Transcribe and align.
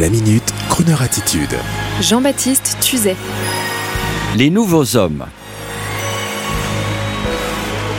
La 0.00 0.08
minute, 0.08 0.54
Kroneur 0.70 1.02
attitude. 1.02 1.54
Jean-Baptiste 2.00 2.78
Tuzet. 2.80 3.14
Les 4.38 4.48
nouveaux 4.48 4.96
hommes. 4.96 5.26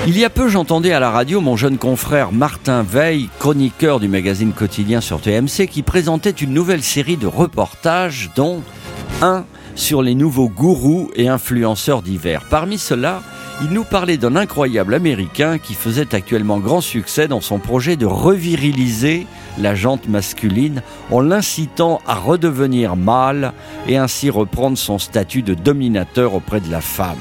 Il 0.07 0.17
y 0.17 0.25
a 0.25 0.31
peu, 0.31 0.49
j'entendais 0.49 0.91
à 0.91 0.99
la 0.99 1.11
radio 1.11 1.39
mon 1.39 1.55
jeune 1.55 1.77
confrère 1.77 2.31
Martin 2.31 2.81
Veil, 2.81 3.29
chroniqueur 3.37 3.99
du 3.99 4.07
magazine 4.07 4.53
quotidien 4.53 5.01
sur 5.01 5.21
TMC, 5.21 5.67
qui 5.69 5.83
présentait 5.83 6.31
une 6.31 6.51
nouvelle 6.51 6.81
série 6.81 7.15
de 7.15 7.27
reportages, 7.27 8.31
dont 8.35 8.63
un 9.21 9.45
sur 9.75 10.01
les 10.01 10.15
nouveaux 10.15 10.49
gourous 10.49 11.09
et 11.15 11.27
influenceurs 11.27 12.01
divers. 12.01 12.43
Parmi 12.49 12.77
ceux-là, 12.77 13.21
il 13.61 13.69
nous 13.69 13.83
parlait 13.83 14.17
d'un 14.17 14.35
incroyable 14.35 14.93
Américain 14.93 15.57
qui 15.57 15.73
faisait 15.73 16.15
actuellement 16.15 16.59
grand 16.59 16.81
succès 16.81 17.27
dans 17.27 17.41
son 17.41 17.59
projet 17.59 17.95
de 17.95 18.05
reviriliser 18.05 19.27
la 19.59 19.75
jante 19.75 20.07
masculine 20.07 20.81
en 21.11 21.21
l'incitant 21.21 22.01
à 22.07 22.15
redevenir 22.15 22.95
mâle 22.95 23.53
et 23.87 23.97
ainsi 23.97 24.29
reprendre 24.29 24.77
son 24.77 24.97
statut 24.97 25.43
de 25.43 25.53
dominateur 25.53 26.33
auprès 26.33 26.61
de 26.61 26.71
la 26.71 26.81
femme. 26.81 27.17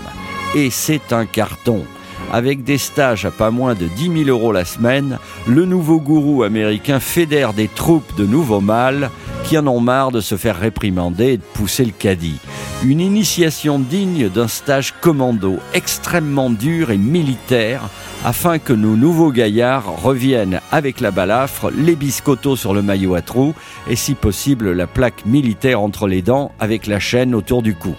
Et 0.55 0.71
c'est 0.71 1.13
un 1.13 1.27
carton. 1.27 1.85
Avec 2.33 2.65
des 2.65 2.79
stages 2.79 3.27
à 3.27 3.31
pas 3.31 3.51
moins 3.51 3.75
de 3.75 3.87
10 3.87 4.25
000 4.25 4.31
euros 4.31 4.53
la 4.53 4.65
semaine, 4.65 5.19
le 5.47 5.67
nouveau 5.67 6.01
gourou 6.01 6.45
américain 6.45 6.99
fédère 6.99 7.53
des 7.53 7.69
troupes 7.69 8.17
de 8.17 8.25
nouveaux 8.25 8.61
mâles 8.61 9.11
qui 9.45 9.59
en 9.59 9.67
ont 9.67 9.81
marre 9.81 10.13
de 10.13 10.21
se 10.21 10.37
faire 10.37 10.59
réprimander 10.59 11.33
et 11.33 11.37
de 11.37 11.43
pousser 11.55 11.85
le 11.85 11.93
caddie. 11.93 12.39
Une 12.85 13.01
initiation 13.01 13.79
digne 13.79 14.29
d'un 14.29 14.49
stage 14.49 14.95
commando 15.01 15.59
extrêmement 15.75 16.51
dur 16.51 16.91
et 16.91 16.99
militaire 16.99 17.83
afin 18.25 18.59
que 18.59 18.73
nos 18.73 18.97
nouveaux 18.97 19.33
gaillards 19.33 20.03
reviennent 20.03 20.61
avec 20.71 21.01
la 21.01 21.11
balafre, 21.11 21.71
les 21.71 21.97
biscottos 21.97 22.57
sur 22.57 22.75
le 22.75 22.83
maillot 22.83 23.15
à 23.15 23.23
trous 23.23 23.55
et 23.89 23.97
si 23.97 24.15
possible 24.15 24.73
la 24.73 24.87
plaque 24.87 25.27
militaire 25.27 25.81
entre 25.81 26.07
les 26.07 26.23
dents 26.23 26.53
avec 26.61 26.87
la 26.87 26.99
chaîne 26.99 27.35
autour 27.35 27.63
du 27.63 27.75
cou. 27.75 27.95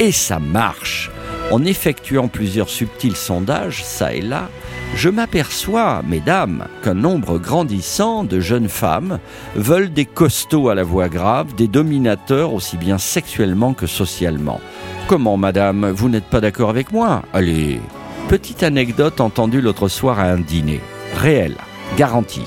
Et 0.00 0.12
ça 0.12 0.38
marche. 0.38 1.10
En 1.50 1.64
effectuant 1.64 2.28
plusieurs 2.28 2.70
subtils 2.70 3.16
sondages, 3.16 3.84
ça 3.84 4.14
et 4.14 4.22
là, 4.22 4.48
je 4.96 5.08
m'aperçois, 5.08 6.02
mesdames, 6.06 6.66
qu'un 6.82 6.94
nombre 6.94 7.38
grandissant 7.38 8.24
de 8.24 8.40
jeunes 8.40 8.68
femmes 8.68 9.18
veulent 9.56 9.92
des 9.92 10.04
costauds 10.04 10.68
à 10.68 10.74
la 10.74 10.84
voix 10.84 11.08
grave, 11.08 11.54
des 11.54 11.68
dominateurs 11.68 12.52
aussi 12.54 12.76
bien 12.76 12.98
sexuellement 12.98 13.74
que 13.74 13.86
socialement. 13.86 14.60
Comment, 15.06 15.36
madame, 15.36 15.90
vous 15.90 16.08
n'êtes 16.08 16.24
pas 16.24 16.40
d'accord 16.40 16.70
avec 16.70 16.92
moi? 16.92 17.22
Allez. 17.32 17.80
Petite 18.28 18.62
anecdote 18.62 19.20
entendue 19.20 19.60
l'autre 19.60 19.88
soir 19.88 20.18
à 20.18 20.24
un 20.24 20.38
dîner. 20.38 20.80
Réelle, 21.14 21.56
garantie. 21.96 22.46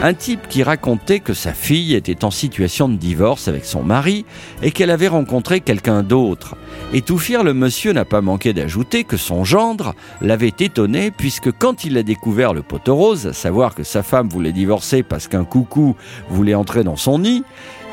Un 0.00 0.14
type 0.14 0.46
qui 0.48 0.62
racontait 0.62 1.18
que 1.18 1.34
sa 1.34 1.52
fille 1.52 1.96
était 1.96 2.24
en 2.24 2.30
situation 2.30 2.88
de 2.88 2.94
divorce 2.94 3.48
avec 3.48 3.64
son 3.64 3.82
mari 3.82 4.24
et 4.62 4.70
qu'elle 4.70 4.92
avait 4.92 5.08
rencontré 5.08 5.60
quelqu'un 5.60 6.04
d'autre. 6.04 6.54
Et 6.92 7.02
tout 7.02 7.18
fier, 7.18 7.42
le 7.42 7.52
monsieur 7.52 7.92
n'a 7.92 8.04
pas 8.04 8.20
manqué 8.20 8.52
d'ajouter 8.52 9.02
que 9.02 9.16
son 9.16 9.42
gendre 9.42 9.96
l'avait 10.20 10.54
étonné 10.60 11.10
puisque 11.10 11.50
quand 11.50 11.84
il 11.84 11.98
a 11.98 12.04
découvert 12.04 12.54
le 12.54 12.62
poteau 12.62 12.94
rose, 12.94 13.26
à 13.26 13.32
savoir 13.32 13.74
que 13.74 13.82
sa 13.82 14.04
femme 14.04 14.28
voulait 14.28 14.52
divorcer 14.52 15.02
parce 15.02 15.26
qu'un 15.26 15.44
coucou 15.44 15.96
voulait 16.30 16.54
entrer 16.54 16.84
dans 16.84 16.96
son 16.96 17.18
nid, 17.18 17.42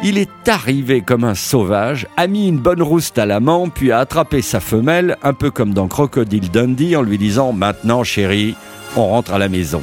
il 0.03 0.19
est 0.19 0.47
arrivé 0.47 1.01
comme 1.01 1.23
un 1.23 1.33
sauvage, 1.33 2.05
a 2.17 2.27
mis 2.27 2.47
une 2.47 2.59
bonne 2.59 2.83
rouste 2.83 3.17
à 3.17 3.25
l'amant, 3.25 3.69
puis 3.69 3.91
a 3.91 3.97
attrapé 3.97 4.43
sa 4.43 4.59
femelle, 4.59 5.17
un 5.23 5.33
peu 5.33 5.49
comme 5.49 5.73
dans 5.73 5.87
Crocodile 5.87 6.51
Dundee, 6.51 6.95
en 6.95 7.01
lui 7.01 7.17
disant 7.17 7.51
Maintenant, 7.51 8.03
chérie, 8.03 8.55
on 8.95 9.07
rentre 9.07 9.33
à 9.33 9.39
la 9.39 9.49
maison. 9.49 9.81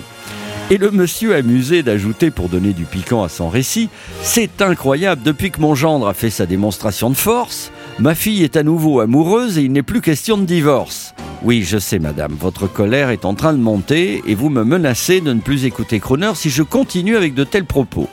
Et 0.73 0.79
le 0.79 0.91
monsieur 0.91 1.35
amusé 1.35 1.83
d'ajouter 1.83 2.31
pour 2.31 2.49
donner 2.49 2.73
du 2.73 2.85
piquant 2.85 3.23
à 3.23 3.29
son 3.29 3.51
récit 3.51 3.91
C'est 4.23 4.63
incroyable, 4.63 5.21
depuis 5.23 5.51
que 5.51 5.61
mon 5.61 5.75
gendre 5.75 6.09
a 6.09 6.15
fait 6.15 6.31
sa 6.31 6.47
démonstration 6.47 7.11
de 7.11 7.15
force, 7.15 7.71
ma 7.99 8.15
fille 8.15 8.43
est 8.43 8.57
à 8.57 8.63
nouveau 8.63 9.01
amoureuse 9.01 9.59
et 9.59 9.65
il 9.65 9.73
n'est 9.73 9.83
plus 9.83 10.01
question 10.01 10.39
de 10.39 10.47
divorce. 10.47 11.15
Oui, 11.43 11.63
je 11.63 11.77
sais, 11.77 11.99
madame, 11.99 12.35
votre 12.41 12.69
colère 12.69 13.11
est 13.11 13.27
en 13.27 13.35
train 13.35 13.53
de 13.53 13.59
monter 13.59 14.23
et 14.27 14.35
vous 14.35 14.49
me 14.49 14.65
menacez 14.65 15.21
de 15.21 15.35
ne 15.35 15.41
plus 15.41 15.67
écouter 15.67 16.01
Croner 16.01 16.33
si 16.35 16.49
je 16.49 16.63
continue 16.63 17.19
avec 17.19 17.35
de 17.35 17.45
tels 17.45 17.67
propos. 17.67 18.09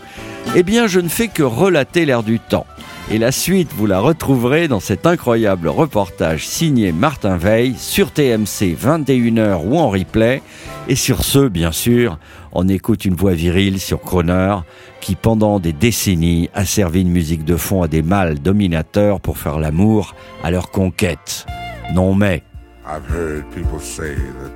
Eh 0.53 0.64
bien, 0.64 0.88
je 0.88 1.00
ne 1.00 1.08
fais 1.08 1.30
que 1.30 1.44
relater 1.44 2.06
l'air 2.06 2.24
du 2.24 2.41
temps. 2.41 2.66
Et 3.12 3.18
la 3.18 3.31
suite, 3.31 3.72
vous 3.74 3.88
la 3.88 4.00
retrouverez 4.00 4.68
dans 4.68 4.80
cet 4.80 5.08
incroyable 5.08 5.68
reportage 5.68 6.47
signé 6.47 6.92
Martin 6.92 7.38
Veil 7.38 7.74
sur 7.75 8.12
TMC 8.12 8.75
21h 8.80 9.66
ou 9.66 9.80
en 9.80 9.90
replay. 9.90 10.44
Et 10.88 10.96
sur 10.96 11.24
ce, 11.24 11.47
bien 11.47 11.72
sûr, 11.72 12.20
on 12.52 12.68
écoute 12.68 13.06
une 13.06 13.16
voix 13.16 13.34
virile 13.34 13.80
sur 13.80 14.00
Croner 14.00 14.58
qui, 15.02 15.16
pendant 15.16 15.59
des 15.59 15.74
décennies, 15.74 16.52
a 16.53 16.66
servi 16.66 17.02
une 17.02 17.09
musique 17.09 17.44
de 17.44 17.56
fond 17.56 17.81
à 17.81 17.88
des 17.88 18.03
mâles 18.03 18.38
dominateurs 18.38 19.20
pour 19.22 19.40
faire 19.40 19.58
l'amour 19.58 20.14
à 20.44 20.52
leur 20.52 20.70
conquête. 20.70 21.47
Non 21.96 22.14
mais. 22.14 22.44
I've 22.86 23.09
heard 23.09 23.44
people 23.56 23.80
say 23.80 24.16
that 24.16 24.52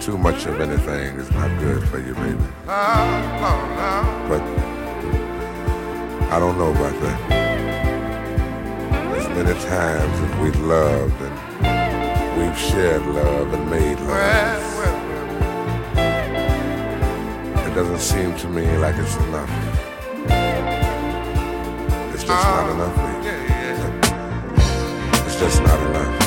too 0.00 0.16
much 0.16 0.46
of 0.46 0.60
anything 0.60 1.18
is 1.18 1.30
not 1.32 1.50
good 1.60 1.82
for 1.88 1.98
you, 1.98 2.14
baby. 2.14 2.36
But 4.28 4.79
I 6.32 6.38
don't 6.38 6.56
know 6.58 6.70
about 6.70 6.94
that. 7.00 7.20
As 9.16 9.28
many 9.30 9.52
times 9.64 10.20
as 10.20 10.32
we've 10.40 10.60
loved 10.60 11.20
and 11.22 11.34
we've 12.38 12.56
shared 12.56 13.04
love 13.06 13.52
and 13.52 13.68
made 13.68 13.98
love, 13.98 14.62
it 17.66 17.74
doesn't 17.74 17.98
seem 17.98 18.36
to 18.36 18.48
me 18.48 18.64
like 18.76 18.94
it's 18.96 19.16
enough. 19.16 19.50
It's 22.14 22.22
just 22.22 22.44
not 22.46 22.70
enough. 22.74 22.96
It's 25.26 25.36
just 25.36 25.62
not 25.64 25.80
enough. 25.80 26.19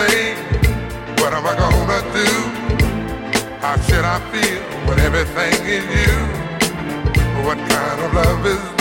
Say? 0.00 0.34
What 1.20 1.32
am 1.34 1.44
I 1.46 1.54
gonna 1.62 2.00
do? 2.18 2.28
How 3.60 3.76
should 3.86 4.04
I 4.04 4.18
feel 4.32 4.62
when 4.86 4.98
everything 5.00 5.54
is 5.76 5.86
you? 6.00 6.16
What 7.46 7.58
kind 7.68 8.00
of 8.04 8.14
love 8.14 8.46
is 8.46 8.79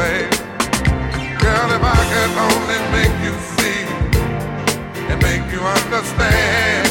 Baby. 0.00 0.36
Girl, 1.44 1.68
if 1.76 1.82
I 1.84 2.00
could 2.12 2.32
only 2.48 2.78
make 2.96 3.16
you 3.26 3.34
see 3.56 3.82
and 5.10 5.20
make 5.22 5.44
you 5.52 5.60
understand. 5.60 6.86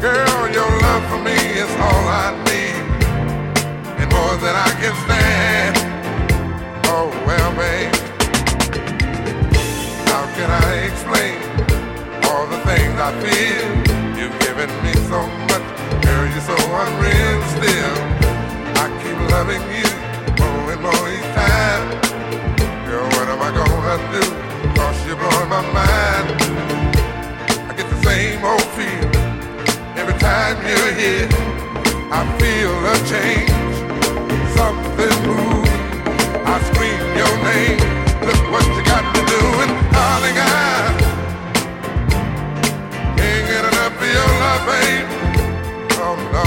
Girl, 0.00 0.40
your 0.56 0.70
love 0.86 1.04
for 1.10 1.20
me 1.28 1.38
is 1.62 1.70
all 1.86 2.04
I 2.24 2.28
need, 2.48 3.04
and 4.00 4.08
more 4.16 4.36
than 4.44 4.56
I 4.56 4.70
can 4.80 4.94
stand. 5.04 5.76
Oh 6.94 7.08
well, 7.26 7.50
babe, 7.60 7.94
how 10.10 10.24
can 10.36 10.50
I 10.64 10.70
explain 10.88 11.36
all 12.28 12.46
the 12.46 12.60
things 12.68 12.94
I 13.08 13.10
feel? 13.24 13.66
You've 14.18 14.38
given 14.40 14.70
me 14.84 14.92
so 15.10 15.20
much 15.50 15.66
Girl, 16.04 16.26
you're 16.32 16.48
so 16.52 16.56
unreal 16.82 17.42
still. 17.56 17.96
I 18.82 18.86
keep 19.02 19.18
loving 19.32 19.62
you 19.76 19.85
I? 23.98 24.74
Cause 24.76 25.06
you're 25.06 25.16
my 25.48 25.62
mind. 25.72 26.28
I 27.68 27.74
get 27.76 27.88
the 27.88 27.98
same 28.04 28.44
old 28.44 28.62
feel 28.76 29.08
every 29.96 30.18
time 30.20 30.56
you're 30.68 30.92
here. 30.92 31.28
I 32.12 32.22
feel 32.38 32.72
a 32.92 32.96
change, 33.08 33.50
something. 34.56 35.16
I 36.44 36.56
scream 36.68 37.00
your 37.16 37.34
name. 37.48 37.80
Look 38.26 38.40
what 38.52 38.66
you 38.76 38.82
got 38.84 39.04
me 39.14 39.22
doing, 39.32 39.70
darling. 39.92 40.36
I 40.36 40.92
can't 43.16 43.44
get 43.48 43.64
enough 43.70 43.96
of 43.96 44.08
your 44.16 44.30
love. 44.42 44.68
Oh 45.98 46.16
no. 46.32 46.44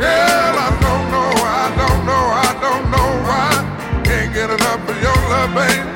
Girl, 0.00 0.56
I 0.66 0.70
don't 0.84 1.06
know, 1.12 1.30
I 1.44 1.66
don't 1.80 2.00
know, 2.08 2.24
I 2.46 2.50
don't 2.64 2.86
know 2.90 3.08
why. 3.28 3.50
Can't 4.04 4.32
get 4.32 4.48
enough 4.50 4.88
of 4.88 5.02
your 5.02 5.18
love. 5.30 5.95